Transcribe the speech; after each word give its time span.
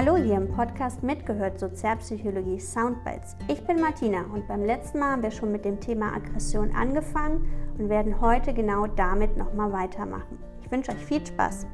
Hallo 0.00 0.16
hier 0.16 0.36
im 0.36 0.48
Podcast 0.52 1.02
Mitgehört 1.02 1.58
Sozialpsychologie 1.58 2.60
Soundbites. 2.60 3.34
Ich 3.48 3.66
bin 3.66 3.80
Martina 3.80 4.20
und 4.32 4.46
beim 4.46 4.64
letzten 4.64 5.00
Mal 5.00 5.10
haben 5.10 5.24
wir 5.24 5.32
schon 5.32 5.50
mit 5.50 5.64
dem 5.64 5.80
Thema 5.80 6.14
Aggression 6.14 6.70
angefangen 6.72 7.50
und 7.76 7.88
werden 7.88 8.20
heute 8.20 8.54
genau 8.54 8.86
damit 8.86 9.36
nochmal 9.36 9.72
weitermachen. 9.72 10.38
Ich 10.62 10.70
wünsche 10.70 10.92
euch 10.92 11.04
viel 11.04 11.26
Spaß. 11.26 11.66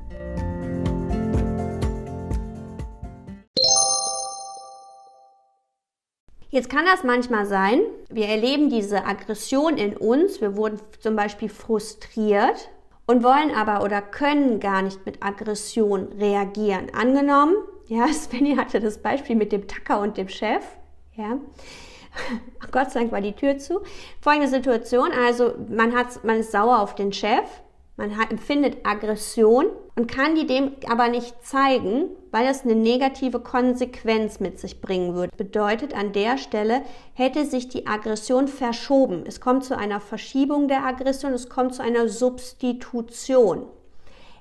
Jetzt 6.49 6.71
kann 6.71 6.87
das 6.87 7.05
manchmal 7.05 7.45
sein, 7.45 7.81
wir 8.09 8.29
erleben 8.29 8.71
diese 8.71 9.05
Aggression 9.05 9.77
in 9.77 9.99
uns, 9.99 10.41
wir 10.41 10.57
wurden 10.57 10.81
zum 10.99 11.15
Beispiel 11.15 11.51
frustriert 11.51 12.71
und 13.05 13.23
wollen 13.23 13.55
aber 13.55 13.85
oder 13.85 14.01
können 14.01 14.61
gar 14.61 14.81
nicht 14.81 15.05
mit 15.05 15.23
Aggression 15.23 16.05
reagieren. 16.19 16.87
Angenommen, 16.95 17.57
ja, 17.87 18.09
Svenny 18.13 18.57
hatte 18.57 18.81
das 18.81 18.99
Beispiel 18.99 19.37
mit 19.37 19.53
dem 19.53 19.67
Tacker 19.69 20.01
und 20.01 20.17
dem 20.17 20.29
Chef, 20.29 20.65
ja. 21.15 21.39
Gott 22.71 22.93
sei 22.93 23.01
Dank 23.01 23.13
war 23.13 23.21
die 23.21 23.33
Tür 23.33 23.59
zu. 23.59 23.81
Folgende 24.21 24.49
Situation, 24.49 25.11
also 25.27 25.55
man 25.69 25.95
hat, 25.95 26.23
man 26.25 26.39
ist 26.39 26.53
sauer 26.53 26.79
auf 26.79 26.95
den 26.95 27.13
Chef, 27.13 27.45
man 27.97 28.17
hat, 28.17 28.33
empfindet 28.33 28.79
Aggression 28.85 29.67
und 29.95 30.11
kann 30.11 30.35
die 30.35 30.47
dem 30.47 30.73
aber 30.89 31.09
nicht 31.09 31.47
zeigen, 31.47 32.09
weil 32.33 32.49
es 32.49 32.63
eine 32.63 32.75
negative 32.75 33.39
Konsequenz 33.39 34.41
mit 34.41 34.59
sich 34.59 34.81
bringen 34.81 35.15
würde. 35.15 35.31
Bedeutet, 35.37 35.95
an 35.95 36.13
der 36.13 36.37
Stelle 36.37 36.83
hätte 37.13 37.45
sich 37.45 37.69
die 37.69 37.87
Aggression 37.87 38.49
verschoben. 38.49 39.25
Es 39.27 39.41
kommt 39.41 39.65
zu 39.65 39.79
einer 39.79 40.01
Verschiebung 40.01 40.67
der 40.67 40.85
Aggression, 40.85 41.33
es 41.33 41.49
kommt 41.49 41.75
zu 41.77 41.83
einer 41.83 42.09
Substitution. 42.09 43.67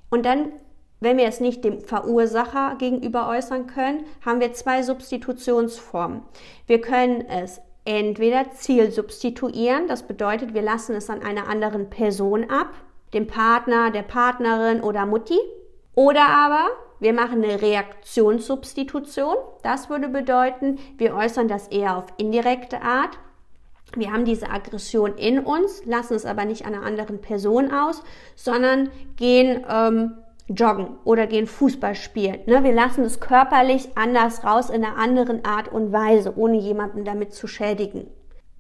Und 0.10 0.26
dann, 0.26 0.54
wenn 1.04 1.18
wir 1.18 1.28
es 1.28 1.40
nicht 1.40 1.64
dem 1.64 1.82
Verursacher 1.82 2.76
gegenüber 2.78 3.28
äußern 3.28 3.68
können, 3.68 4.06
haben 4.26 4.40
wir 4.40 4.54
zwei 4.54 4.84
Substitutionsformen. 4.84 6.22
Wir 6.68 6.82
können 6.82 7.28
es 7.28 7.62
entweder 7.86 8.52
zielsubstituieren, 8.52 9.88
das 9.88 10.04
bedeutet, 10.04 10.54
wir 10.54 10.62
lassen 10.62 10.96
es 10.96 11.10
an 11.10 11.22
einer 11.22 11.48
anderen 11.50 11.90
Person 11.90 12.50
ab, 12.50 12.70
dem 13.14 13.28
Partner, 13.28 13.92
der 13.92 14.04
Partnerin 14.04 14.82
oder 14.82 15.06
Mutti. 15.06 15.38
Oder 15.96 16.28
aber 16.28 16.70
wir 17.00 17.14
machen 17.14 17.44
eine 17.44 17.62
Reaktionssubstitution. 17.62 19.36
Das 19.62 19.90
würde 19.90 20.08
bedeuten, 20.08 20.80
wir 20.98 21.14
äußern 21.14 21.48
das 21.48 21.68
eher 21.68 21.98
auf 21.98 22.08
indirekte 22.18 22.82
Art. 22.82 23.20
Wir 23.96 24.12
haben 24.12 24.26
diese 24.26 24.50
Aggression 24.50 25.18
in 25.18 25.40
uns, 25.40 25.86
lassen 25.86 26.16
es 26.16 26.26
aber 26.26 26.46
nicht 26.46 26.66
an 26.66 26.74
einer 26.74 26.86
anderen 26.86 27.22
Person 27.22 27.72
aus, 27.72 28.02
sondern 28.36 28.90
gehen 29.18 29.64
ähm, 29.70 30.14
joggen 30.48 30.98
oder 31.04 31.28
gehen 31.28 31.48
Fußball 31.48 31.96
spielen. 31.96 32.40
Ne? 32.46 32.64
Wir 32.64 32.74
lassen 32.74 33.04
es 33.04 33.20
körperlich 33.20 33.90
anders 33.96 34.44
raus 34.44 34.70
in 34.70 34.84
einer 34.84 34.98
anderen 34.98 35.46
Art 35.46 35.72
und 35.72 35.92
Weise, 35.92 36.38
ohne 36.38 36.58
jemanden 36.58 37.06
damit 37.06 37.34
zu 37.34 37.48
schädigen. 37.48 38.08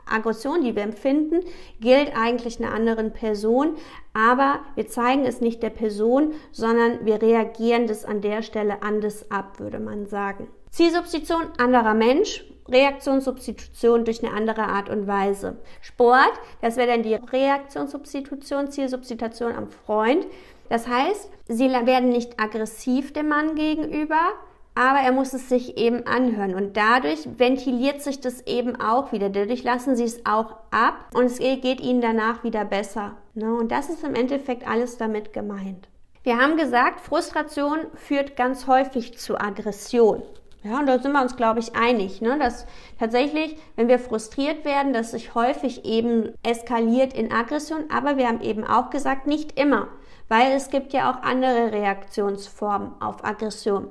Aggression, 0.06 0.64
die 0.64 0.76
wir 0.76 0.84
empfinden, 0.84 1.40
gilt 1.80 2.12
eigentlich 2.16 2.60
einer 2.60 2.74
anderen 2.74 3.14
Person, 3.14 3.76
aber 4.14 4.60
wir 4.76 4.88
zeigen 4.88 5.26
es 5.26 5.42
nicht 5.42 5.64
der 5.64 5.70
Person, 5.70 6.34
sondern 6.52 7.06
wir 7.06 7.22
reagieren 7.22 7.88
das 7.88 8.06
an 8.06 8.22
der 8.22 8.42
Stelle 8.42 8.84
anders 8.84 9.32
ab, 9.32 9.60
würde 9.60 9.80
man 9.80 10.06
sagen. 10.06 10.48
Zielsubstitution, 10.72 11.52
anderer 11.58 11.94
Mensch, 11.94 12.46
Reaktionssubstitution 12.68 14.06
durch 14.06 14.24
eine 14.24 14.34
andere 14.34 14.64
Art 14.64 14.90
und 14.90 15.08
Weise. 15.08 15.58
Sport, 15.82 16.32
das 16.62 16.78
wäre 16.78 16.88
dann 16.88 17.04
die 17.04 17.16
Reaktionssubstitution, 17.16 18.72
Zielsubstitution 18.72 19.54
am 19.54 19.68
Freund. 19.68 20.26
Das 20.70 20.88
heißt, 20.88 21.30
sie 21.48 21.70
werden 21.70 22.10
nicht 22.10 22.40
aggressiv 22.40 23.14
dem 23.14 23.28
Mann 23.28 23.56
gegenüber, 23.56 24.34
aber 24.76 25.00
er 25.00 25.12
muss 25.12 25.34
es 25.34 25.50
sich 25.50 25.78
eben 25.78 26.08
anhören 26.08 26.56
und 26.56 26.76
dadurch 26.76 27.28
ventiliert 27.38 28.02
sich 28.02 28.22
das 28.22 28.42
eben 28.48 28.80
auch 28.80 29.12
wieder. 29.12 29.30
Dadurch 29.30 29.64
lassen 29.64 29.96
sie 29.96 30.04
es 30.04 30.26
auch 30.26 30.56
ab 30.72 31.10
und 31.14 31.26
es 31.26 31.38
geht 31.38 31.80
ihnen 31.80 32.02
danach 32.02 32.44
wieder 32.44 32.66
besser. 32.66 33.14
Ne? 33.36 33.54
Und 33.54 33.72
das 33.72 33.90
ist 33.90 34.04
im 34.04 34.16
Endeffekt 34.16 34.68
alles 34.68 34.98
damit 34.98 35.32
gemeint. 35.32 35.88
Wir 36.24 36.38
haben 36.38 36.58
gesagt, 36.58 37.02
Frustration 37.02 37.80
führt 37.96 38.36
ganz 38.36 38.66
häufig 38.66 39.18
zu 39.18 39.40
Aggression. 39.40 40.24
Ja, 40.64 40.80
und 40.80 40.88
da 40.88 40.98
sind 40.98 41.12
wir 41.12 41.22
uns, 41.22 41.36
glaube 41.36 41.60
ich, 41.60 41.76
einig, 41.76 42.22
ne? 42.22 42.40
dass 42.40 42.66
tatsächlich, 42.98 43.58
wenn 43.76 43.90
wir 43.90 44.00
frustriert 44.00 44.64
werden, 44.64 44.94
dass 44.94 45.12
sich 45.12 45.36
häufig 45.36 45.84
eben 45.84 46.34
eskaliert 46.42 47.14
in 47.14 47.34
Aggression, 47.34 47.84
aber 47.94 48.16
wir 48.16 48.30
haben 48.30 48.40
eben 48.40 48.64
auch 48.64 48.90
gesagt, 48.90 49.28
nicht 49.28 49.60
immer, 49.60 49.90
weil 50.30 50.52
es 50.54 50.70
gibt 50.70 50.94
ja 50.94 51.12
auch 51.12 51.24
andere 51.24 51.72
Reaktionsformen 51.72 53.02
auf 53.02 53.24
Aggression. 53.24 53.90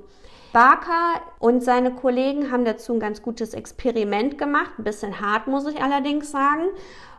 Barker 0.52 1.22
und 1.38 1.62
seine 1.62 1.94
Kollegen 1.94 2.52
haben 2.52 2.66
dazu 2.66 2.92
ein 2.92 3.00
ganz 3.00 3.22
gutes 3.22 3.54
Experiment 3.54 4.36
gemacht, 4.36 4.72
ein 4.78 4.84
bisschen 4.84 5.20
hart 5.20 5.46
muss 5.46 5.66
ich 5.66 5.82
allerdings 5.82 6.30
sagen. 6.30 6.64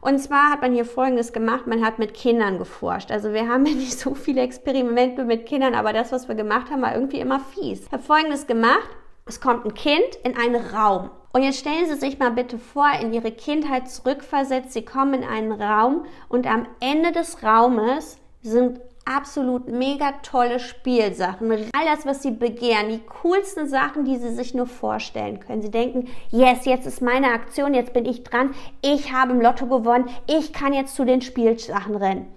Und 0.02 0.20
zwar 0.20 0.52
hat 0.52 0.62
man 0.62 0.74
hier 0.74 0.86
Folgendes 0.86 1.34
gemacht, 1.34 1.66
man 1.66 1.84
hat 1.84 1.98
mit 1.98 2.14
Kindern 2.14 2.60
geforscht. 2.60 3.10
Also 3.10 3.34
wir 3.34 3.48
haben 3.48 3.66
ja 3.66 3.74
nicht 3.74 3.98
so 3.98 4.14
viele 4.14 4.42
Experimente 4.42 5.24
mit 5.24 5.48
Kindern, 5.48 5.74
aber 5.74 5.94
das, 5.94 6.12
was 6.12 6.28
wir 6.28 6.36
gemacht 6.36 6.70
haben, 6.70 6.84
war 6.84 6.94
irgendwie 6.94 7.20
immer 7.20 7.40
fies. 7.40 7.86
Ich 7.88 7.92
habe 7.92 8.04
Folgendes 8.04 8.46
gemacht, 8.46 8.90
es 9.26 9.42
kommt 9.42 9.66
ein 9.66 9.74
Kind 9.74 10.16
in 10.24 10.38
einen 10.38 10.56
Raum. 10.56 11.10
Und 11.32 11.42
jetzt 11.42 11.60
stellen 11.60 11.88
Sie 11.88 11.96
sich 11.96 12.20
mal 12.20 12.32
bitte 12.32 12.60
vor, 12.60 12.92
in 13.02 13.14
Ihre 13.14 13.32
Kindheit 13.32 13.90
zurückversetzt, 13.90 14.74
Sie 14.74 14.86
kommen 14.86 15.16
in 15.16 15.24
einen 15.24 15.52
Raum 15.52 16.06
und 16.30 16.46
am 16.46 16.68
Ende 16.80 17.12
des 17.12 17.42
Raumes 17.42 18.20
sind 18.44 18.80
absolut 19.06 19.68
mega 19.68 20.14
tolle 20.24 20.60
Spielsachen. 20.60 21.52
All 21.52 21.86
das, 21.86 22.06
was 22.06 22.22
sie 22.22 22.32
begehren, 22.32 22.90
die 22.90 23.02
coolsten 23.22 23.68
Sachen, 23.68 24.06
die 24.06 24.18
sie 24.18 24.34
sich 24.34 24.54
nur 24.54 24.68
vorstellen 24.68 25.40
können. 25.40 25.62
Sie 25.62 25.72
denken, 25.72 26.10
yes, 26.30 26.66
jetzt 26.66 26.88
ist 26.88 27.02
meine 27.02 27.32
Aktion, 27.32 27.74
jetzt 27.74 27.94
bin 27.94 28.06
ich 28.06 28.24
dran, 28.24 28.54
ich 28.82 29.12
habe 29.12 29.34
im 29.34 29.42
Lotto 29.42 29.68
gewonnen, 29.68 30.10
ich 30.28 30.54
kann 30.54 30.74
jetzt 30.74 30.96
zu 30.96 31.06
den 31.06 31.22
Spielsachen 31.22 31.96
rennen. 31.96 32.28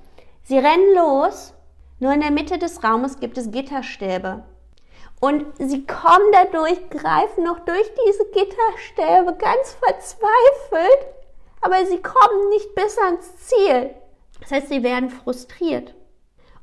Sie 0.42 0.58
rennen 0.58 0.94
los, 0.94 1.54
nur 1.98 2.12
in 2.12 2.20
der 2.20 2.30
Mitte 2.30 2.58
des 2.58 2.84
Raumes 2.84 3.20
gibt 3.20 3.38
es 3.38 3.50
Gitterstäbe. 3.50 4.44
Und 5.18 5.44
sie 5.58 5.86
kommen 5.86 6.30
dadurch, 6.32 6.90
greifen 6.90 7.44
noch 7.44 7.60
durch 7.60 7.90
diese 8.06 8.24
Gitterstäbe 8.26 9.34
ganz 9.38 9.76
verzweifelt, 9.82 11.06
aber 11.62 11.86
sie 11.86 11.98
kommen 11.98 12.50
nicht 12.50 12.74
bis 12.74 12.98
ans 12.98 13.36
Ziel. 13.38 13.94
Das 14.40 14.50
heißt, 14.52 14.68
sie 14.68 14.82
werden 14.82 15.08
frustriert. 15.10 15.95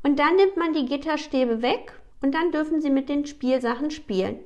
Und 0.04 0.20
dann 0.20 0.36
nimmt 0.36 0.58
man 0.58 0.74
die 0.74 0.86
Gitterstäbe 0.86 1.62
weg 1.62 1.94
und 2.22 2.36
dann 2.36 2.52
dürfen 2.52 2.82
sie 2.82 2.90
mit 2.90 3.10
den 3.10 3.26
Spielsachen 3.26 3.90
spielen. 3.90 4.40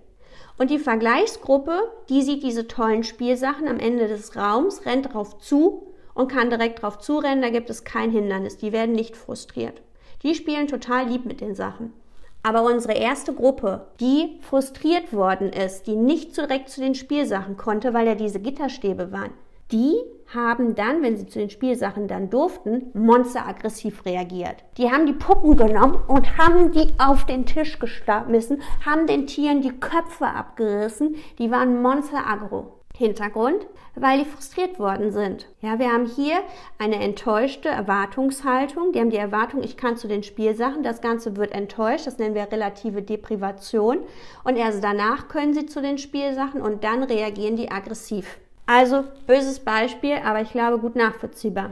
Und 0.57 0.71
die 0.71 0.79
Vergleichsgruppe, 0.79 1.91
die 2.09 2.21
sieht 2.21 2.43
diese 2.43 2.67
tollen 2.67 3.03
Spielsachen 3.03 3.67
am 3.67 3.79
Ende 3.79 4.07
des 4.07 4.35
Raums, 4.35 4.85
rennt 4.85 5.13
drauf 5.13 5.39
zu 5.39 5.93
und 6.13 6.31
kann 6.31 6.49
direkt 6.49 6.81
drauf 6.81 6.97
zurennen, 6.99 7.41
da 7.41 7.49
gibt 7.49 7.69
es 7.69 7.83
kein 7.83 8.11
Hindernis, 8.11 8.57
die 8.57 8.71
werden 8.71 8.95
nicht 8.95 9.15
frustriert. 9.15 9.81
Die 10.23 10.33
spielen 10.33 10.67
total 10.67 11.07
lieb 11.07 11.25
mit 11.25 11.41
den 11.41 11.53
Sachen. 11.53 11.93
Aber 12.41 12.63
unsere 12.63 12.93
erste 12.93 13.33
Gruppe, 13.33 13.87
die 13.99 14.39
frustriert 14.41 15.13
worden 15.13 15.51
ist, 15.51 15.85
die 15.85 15.95
nicht 15.95 16.35
direkt 16.37 16.69
zu 16.69 16.81
den 16.81 16.95
Spielsachen 16.95 17.57
konnte, 17.57 17.93
weil 17.93 18.07
ja 18.07 18.15
diese 18.15 18.39
Gitterstäbe 18.39 19.11
waren, 19.11 19.33
die 19.71 19.95
haben 20.33 20.75
dann, 20.75 21.01
wenn 21.01 21.17
sie 21.17 21.27
zu 21.27 21.39
den 21.39 21.49
Spielsachen 21.49 22.07
dann 22.07 22.29
durften, 22.29 22.91
monsteraggressiv 22.93 24.05
reagiert. 24.05 24.63
Die 24.77 24.91
haben 24.91 25.05
die 25.05 25.13
Puppen 25.13 25.55
genommen 25.55 25.99
und 26.07 26.37
haben 26.37 26.71
die 26.71 26.87
auf 26.97 27.25
den 27.25 27.45
Tisch 27.45 27.79
geschmissen, 27.79 28.61
haben 28.85 29.07
den 29.07 29.27
Tieren 29.27 29.61
die 29.61 29.71
Köpfe 29.71 30.27
abgerissen. 30.27 31.15
Die 31.39 31.49
waren 31.49 31.81
monsteraggro. 31.81 32.73
Hintergrund, 32.97 33.67
weil 33.93 34.23
die 34.23 34.29
frustriert 34.29 34.79
worden 34.79 35.11
sind. 35.11 35.47
Ja, 35.61 35.77
wir 35.77 35.91
haben 35.91 36.07
hier 36.07 36.39
eine 36.79 36.95
enttäuschte 36.95 37.69
Erwartungshaltung. 37.69 38.91
Die 38.91 38.99
haben 38.99 39.11
die 39.11 39.17
Erwartung, 39.17 39.61
ich 39.61 39.77
kann 39.77 39.97
zu 39.97 40.07
den 40.07 40.23
Spielsachen, 40.23 40.81
das 40.81 40.99
Ganze 40.99 41.37
wird 41.37 41.51
enttäuscht, 41.51 42.07
das 42.07 42.17
nennen 42.17 42.33
wir 42.33 42.51
relative 42.51 43.03
Deprivation. 43.03 43.99
Und 44.43 44.55
erst 44.55 44.83
danach 44.83 45.27
können 45.27 45.53
sie 45.53 45.67
zu 45.67 45.79
den 45.79 45.99
Spielsachen 45.99 46.59
und 46.59 46.83
dann 46.83 47.03
reagieren 47.03 47.55
die 47.55 47.69
aggressiv. 47.69 48.39
Also 48.67 49.05
böses 49.25 49.59
Beispiel, 49.61 50.17
aber 50.23 50.41
ich 50.41 50.51
glaube 50.51 50.77
gut 50.77 50.95
nachvollziehbar. 50.95 51.71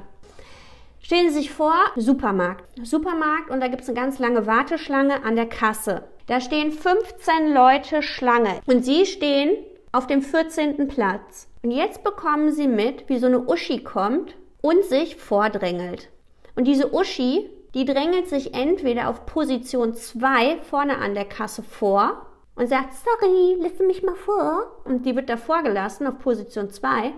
Stellen 1.01 1.29
Sie 1.29 1.35
sich 1.35 1.51
vor, 1.51 1.75
Supermarkt. 1.97 2.63
Supermarkt 2.83 3.51
und 3.51 3.61
da 3.61 3.67
gibt 3.67 3.83
es 3.83 3.89
eine 3.89 3.99
ganz 3.99 4.17
lange 4.17 4.47
Warteschlange 4.47 5.23
an 5.23 5.35
der 5.35 5.45
Kasse. 5.45 6.05
Da 6.25 6.41
stehen 6.41 6.71
15 6.71 7.53
Leute 7.53 8.01
Schlange 8.01 8.59
und 8.65 8.83
Sie 8.83 9.05
stehen 9.05 9.55
auf 9.91 10.07
dem 10.07 10.23
14. 10.23 10.87
Platz. 10.87 11.47
Und 11.61 11.71
jetzt 11.71 12.03
bekommen 12.03 12.51
Sie 12.51 12.67
mit, 12.67 13.07
wie 13.07 13.19
so 13.19 13.27
eine 13.27 13.41
Uschi 13.41 13.83
kommt 13.83 14.35
und 14.61 14.83
sich 14.85 15.17
vordrängelt. 15.17 16.09
Und 16.55 16.65
diese 16.65 16.91
Uschi, 16.93 17.49
die 17.75 17.85
drängelt 17.85 18.27
sich 18.27 18.55
entweder 18.55 19.09
auf 19.09 19.25
Position 19.25 19.93
2 19.93 20.61
vorne 20.61 20.97
an 20.97 21.13
der 21.13 21.25
Kasse 21.25 21.61
vor 21.61 22.25
und 22.55 22.67
sagt, 22.67 22.93
sorry, 22.93 23.57
lass 23.59 23.79
mich 23.79 24.03
mal 24.03 24.15
vor. 24.15 24.81
Und 24.85 25.05
die 25.05 25.15
wird 25.15 25.29
davor 25.29 25.63
gelassen 25.63 26.07
auf 26.07 26.19
Position 26.19 26.69
2. 26.69 27.13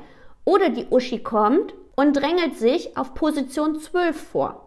Oder 0.45 0.69
die 0.69 0.87
Uschi 0.89 1.21
kommt 1.21 1.73
und 1.95 2.15
drängelt 2.15 2.57
sich 2.57 2.97
auf 2.97 3.13
Position 3.13 3.79
12 3.79 4.29
vor. 4.29 4.63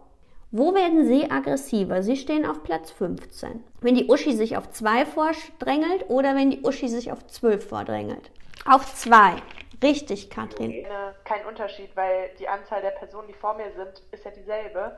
Wo 0.51 0.75
werden 0.75 1.05
sie 1.05 1.31
aggressiver? 1.31 2.03
Sie 2.03 2.17
stehen 2.17 2.45
auf 2.45 2.61
Platz 2.63 2.91
15. 2.91 3.63
Wenn 3.79 3.95
die 3.95 4.09
Uschi 4.09 4.33
sich 4.33 4.57
auf 4.57 4.69
2 4.69 5.05
vordrängelt 5.05 6.09
oder 6.09 6.35
wenn 6.35 6.51
die 6.51 6.61
Uschi 6.61 6.89
sich 6.89 7.11
auf 7.11 7.25
12 7.25 7.69
vordrängelt? 7.69 8.31
Auf 8.65 8.93
2. 8.93 9.35
Richtig, 9.81 10.29
Katrin. 10.29 10.85
Kein 11.23 11.45
Unterschied, 11.45 11.95
weil 11.95 12.31
die 12.37 12.47
Anzahl 12.47 12.81
der 12.81 12.91
Personen, 12.91 13.27
die 13.27 13.33
vor 13.33 13.55
mir 13.55 13.71
sind, 13.75 14.03
ist 14.11 14.25
ja 14.25 14.31
dieselbe 14.31 14.97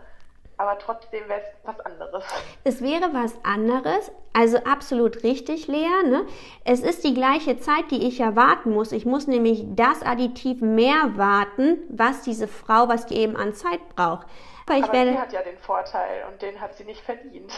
aber 0.58 0.78
trotzdem 0.80 1.28
wäre 1.28 1.42
es 1.42 1.48
was 1.64 1.80
anderes. 1.80 2.24
Es 2.64 2.82
wäre 2.82 3.14
was 3.14 3.34
anderes, 3.44 4.12
also 4.34 4.58
absolut 4.58 5.24
richtig, 5.24 5.68
Lea. 5.68 6.04
Ne? 6.06 6.26
Es 6.64 6.82
ist 6.82 7.04
die 7.04 7.14
gleiche 7.14 7.60
Zeit, 7.60 7.92
die 7.92 8.08
ich 8.08 8.20
ja 8.20 8.36
warten 8.36 8.72
muss. 8.72 8.92
Ich 8.92 9.06
muss 9.06 9.28
nämlich 9.28 9.66
das 9.76 10.02
Additiv 10.02 10.62
mehr 10.62 11.18
warten, 11.18 11.80
was 11.90 12.22
diese 12.22 12.48
Frau, 12.48 12.88
was 12.88 13.06
die 13.06 13.18
eben 13.18 13.36
an 13.36 13.54
Zeit 13.54 13.82
braucht. 13.96 14.28
Aber, 14.66 14.78
ich 14.78 14.84
aber 14.84 14.94
werde, 14.94 15.12
sie 15.12 15.20
hat 15.20 15.34
ja 15.34 15.42
den 15.42 15.58
Vorteil 15.58 16.24
und 16.32 16.42
den 16.42 16.60
hat 16.62 16.76
sie 16.76 16.86
nicht 16.86 17.02
verdient. 17.02 17.52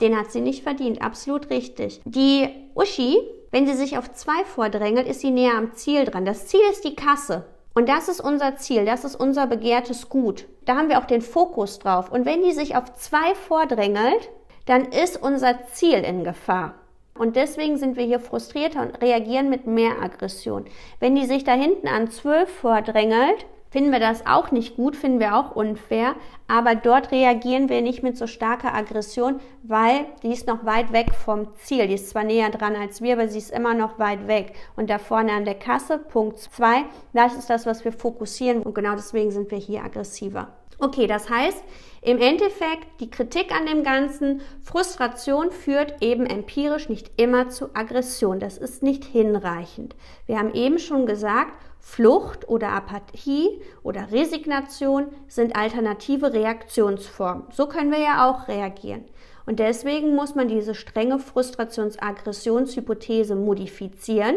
Den 0.00 0.16
hat 0.16 0.30
sie 0.30 0.40
nicht 0.40 0.62
verdient, 0.62 1.02
absolut 1.02 1.50
richtig. 1.50 2.00
Die 2.04 2.48
Uschi, 2.74 3.18
wenn 3.50 3.66
sie 3.66 3.74
sich 3.74 3.98
auf 3.98 4.12
zwei 4.12 4.44
vordrängelt, 4.44 5.08
ist 5.08 5.20
sie 5.20 5.30
näher 5.30 5.56
am 5.56 5.74
Ziel 5.74 6.04
dran. 6.04 6.24
Das 6.24 6.46
Ziel 6.46 6.60
ist 6.70 6.84
die 6.84 6.94
Kasse. 6.94 7.46
Und 7.78 7.88
das 7.88 8.08
ist 8.08 8.20
unser 8.20 8.56
Ziel, 8.56 8.84
das 8.84 9.04
ist 9.04 9.14
unser 9.14 9.46
begehrtes 9.46 10.08
Gut. 10.08 10.48
Da 10.64 10.74
haben 10.74 10.88
wir 10.88 10.98
auch 10.98 11.04
den 11.04 11.22
Fokus 11.22 11.78
drauf. 11.78 12.10
Und 12.10 12.26
wenn 12.26 12.42
die 12.42 12.50
sich 12.50 12.74
auf 12.74 12.92
zwei 12.94 13.36
vordrängelt, 13.36 14.30
dann 14.66 14.86
ist 14.86 15.22
unser 15.22 15.64
Ziel 15.68 15.98
in 15.98 16.24
Gefahr. 16.24 16.74
Und 17.16 17.36
deswegen 17.36 17.76
sind 17.76 17.96
wir 17.96 18.04
hier 18.04 18.18
frustrierter 18.18 18.82
und 18.82 19.00
reagieren 19.00 19.48
mit 19.48 19.68
mehr 19.68 20.02
Aggression. 20.02 20.64
Wenn 20.98 21.14
die 21.14 21.26
sich 21.26 21.44
da 21.44 21.52
hinten 21.52 21.86
an 21.86 22.10
zwölf 22.10 22.48
vordrängelt, 22.48 23.46
finden 23.70 23.92
wir 23.92 24.00
das 24.00 24.26
auch 24.26 24.50
nicht 24.50 24.76
gut, 24.76 24.96
finden 24.96 25.20
wir 25.20 25.36
auch 25.36 25.54
unfair, 25.54 26.14
aber 26.46 26.74
dort 26.74 27.12
reagieren 27.12 27.68
wir 27.68 27.82
nicht 27.82 28.02
mit 28.02 28.16
so 28.16 28.26
starker 28.26 28.74
Aggression, 28.74 29.40
weil 29.62 30.06
die 30.22 30.32
ist 30.32 30.46
noch 30.46 30.64
weit 30.64 30.92
weg 30.92 31.14
vom 31.14 31.54
Ziel. 31.56 31.86
Die 31.88 31.94
ist 31.94 32.10
zwar 32.10 32.24
näher 32.24 32.50
dran 32.50 32.76
als 32.76 33.02
wir, 33.02 33.14
aber 33.14 33.28
sie 33.28 33.38
ist 33.38 33.50
immer 33.50 33.74
noch 33.74 33.98
weit 33.98 34.26
weg. 34.26 34.54
Und 34.76 34.90
da 34.90 34.98
vorne 34.98 35.32
an 35.32 35.44
der 35.44 35.54
Kasse, 35.54 35.98
Punkt 35.98 36.38
2, 36.38 36.84
das 37.12 37.34
ist 37.34 37.50
das, 37.50 37.66
was 37.66 37.84
wir 37.84 37.92
fokussieren 37.92 38.62
und 38.62 38.74
genau 38.74 38.94
deswegen 38.94 39.30
sind 39.30 39.50
wir 39.50 39.58
hier 39.58 39.84
aggressiver. 39.84 40.48
Okay, 40.78 41.06
das 41.06 41.28
heißt, 41.28 41.62
im 42.00 42.18
Endeffekt 42.18 43.00
die 43.00 43.10
Kritik 43.10 43.52
an 43.52 43.66
dem 43.66 43.82
Ganzen, 43.82 44.40
Frustration 44.62 45.50
führt 45.50 46.00
eben 46.00 46.26
empirisch 46.26 46.88
nicht 46.88 47.10
immer 47.16 47.48
zu 47.48 47.74
Aggression. 47.74 48.38
Das 48.38 48.56
ist 48.56 48.82
nicht 48.82 49.04
hinreichend. 49.04 49.96
Wir 50.26 50.38
haben 50.38 50.54
eben 50.54 50.78
schon 50.78 51.06
gesagt, 51.06 51.54
Flucht 51.80 52.48
oder 52.48 52.70
Apathie 52.70 53.48
oder 53.82 54.12
Resignation 54.12 55.08
sind 55.26 55.56
alternative 55.56 56.32
Reaktionsformen. 56.32 57.44
So 57.50 57.66
können 57.66 57.90
wir 57.90 58.00
ja 58.00 58.30
auch 58.30 58.46
reagieren. 58.46 59.04
Und 59.46 59.58
deswegen 59.58 60.14
muss 60.14 60.34
man 60.34 60.48
diese 60.48 60.74
strenge 60.74 61.18
Frustrations-Aggressionshypothese 61.18 63.34
modifizieren, 63.34 64.36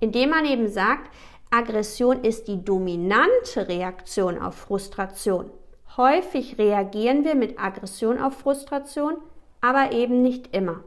indem 0.00 0.30
man 0.30 0.44
eben 0.44 0.68
sagt, 0.68 1.10
Aggression 1.50 2.24
ist 2.24 2.48
die 2.48 2.64
dominante 2.64 3.68
Reaktion 3.68 4.40
auf 4.40 4.54
Frustration. 4.54 5.50
Häufig 5.96 6.58
reagieren 6.58 7.24
wir 7.24 7.34
mit 7.34 7.58
Aggression 7.58 8.18
auf 8.18 8.34
Frustration, 8.34 9.18
aber 9.60 9.92
eben 9.92 10.22
nicht 10.22 10.54
immer. 10.54 10.82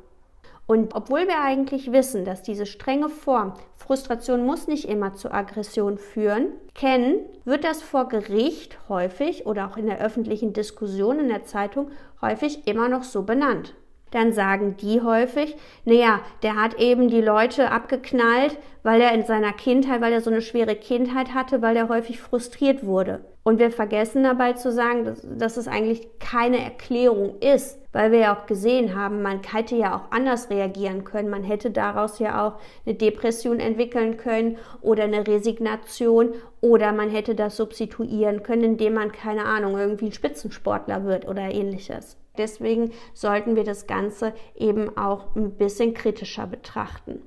Und 0.66 0.94
obwohl 0.96 1.28
wir 1.28 1.42
eigentlich 1.42 1.94
wissen, 1.94 2.26
dass 2.26 2.44
diese 2.44 2.66
strenge 2.66 3.08
Form, 3.08 3.54
Frustration 3.78 4.46
muss 4.46 4.68
nicht 4.68 4.86
immer 4.86 5.14
zu 5.14 5.32
Aggression 5.32 5.98
führen, 5.98 6.48
kennen, 6.74 7.22
wird 7.46 7.64
das 7.64 7.82
vor 7.82 8.10
Gericht 8.10 8.78
häufig 8.90 9.46
oder 9.46 9.70
auch 9.70 9.78
in 9.78 9.86
der 9.86 10.02
öffentlichen 10.02 10.52
Diskussion 10.52 11.20
in 11.20 11.30
der 11.30 11.46
Zeitung 11.46 11.92
häufig 12.22 12.68
immer 12.68 12.90
noch 12.90 13.04
so 13.04 13.24
benannt 13.24 13.74
dann 14.12 14.34
sagen 14.34 14.78
die 14.78 15.02
häufig, 15.02 15.56
naja, 15.86 16.22
der 16.44 16.56
hat 16.56 16.80
eben 16.80 17.10
die 17.10 17.22
Leute 17.22 17.72
abgeknallt, 17.72 18.58
weil 18.84 19.02
er 19.02 19.14
in 19.14 19.26
seiner 19.26 19.54
Kindheit, 19.54 20.02
weil 20.02 20.14
er 20.14 20.22
so 20.22 20.30
eine 20.30 20.42
schwere 20.42 20.76
Kindheit 20.76 21.34
hatte, 21.34 21.62
weil 21.62 21.76
er 21.76 21.90
häufig 21.90 22.22
frustriert 22.22 22.86
wurde. 22.86 23.26
Und 23.44 23.60
wir 23.60 23.72
vergessen 23.72 24.24
dabei 24.24 24.54
zu 24.54 24.74
sagen, 24.74 25.06
dass, 25.06 25.22
dass 25.24 25.56
es 25.56 25.70
eigentlich 25.70 26.20
keine 26.20 26.60
Erklärung 26.60 27.40
ist, 27.40 27.80
weil 27.94 28.12
wir 28.12 28.20
ja 28.20 28.36
auch 28.36 28.46
gesehen 28.46 28.94
haben, 28.94 29.22
man 29.22 29.42
hätte 29.42 29.78
ja 29.78 29.96
auch 29.96 30.12
anders 30.12 30.50
reagieren 30.50 31.06
können. 31.06 31.30
Man 31.30 31.44
hätte 31.44 31.72
daraus 31.72 32.20
ja 32.20 32.46
auch 32.46 32.60
eine 32.86 32.96
Depression 32.96 33.62
entwickeln 33.62 34.18
können 34.18 34.58
oder 34.82 35.06
eine 35.06 35.26
Resignation 35.26 36.34
oder 36.60 36.92
man 36.92 37.10
hätte 37.10 37.36
das 37.36 37.56
substituieren 37.56 38.44
können, 38.44 38.64
indem 38.64 38.96
man, 38.96 39.14
keine 39.14 39.46
Ahnung, 39.46 39.78
irgendwie 39.78 40.08
ein 40.08 40.14
Spitzensportler 40.14 41.06
wird 41.06 41.26
oder 41.26 41.44
ähnliches. 41.44 42.18
Deswegen 42.38 42.92
sollten 43.14 43.56
wir 43.56 43.64
das 43.64 43.88
Ganze 43.88 44.34
eben 44.56 44.98
auch 44.98 45.36
ein 45.36 45.58
bisschen 45.58 45.94
kritischer 45.94 46.48
betrachten. 46.48 47.22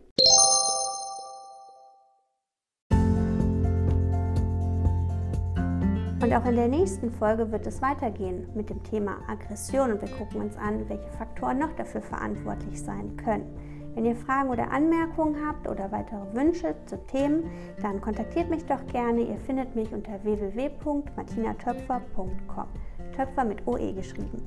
Und 6.22 6.34
auch 6.34 6.44
in 6.44 6.54
der 6.54 6.68
nächsten 6.68 7.10
Folge 7.10 7.50
wird 7.50 7.66
es 7.66 7.80
weitergehen 7.80 8.46
mit 8.54 8.68
dem 8.68 8.82
Thema 8.82 9.16
Aggression 9.26 9.92
und 9.92 10.02
wir 10.02 10.10
gucken 10.10 10.42
uns 10.42 10.54
an, 10.56 10.86
welche 10.88 11.08
Faktoren 11.16 11.58
noch 11.58 11.74
dafür 11.76 12.02
verantwortlich 12.02 12.82
sein 12.82 13.16
können. 13.16 13.46
Wenn 13.94 14.04
ihr 14.04 14.14
Fragen 14.14 14.50
oder 14.50 14.70
Anmerkungen 14.70 15.36
habt 15.46 15.66
oder 15.66 15.90
weitere 15.90 16.34
Wünsche 16.34 16.74
zu 16.86 16.98
Themen, 17.06 17.50
dann 17.82 18.00
kontaktiert 18.00 18.48
mich 18.50 18.64
doch 18.66 18.86
gerne. 18.86 19.22
Ihr 19.22 19.38
findet 19.38 19.74
mich 19.74 19.92
unter 19.92 20.22
www.martinatöpfer.com. 20.22 22.68
Töpfer 23.16 23.44
mit 23.44 23.66
OE 23.66 23.92
geschrieben. 23.92 24.46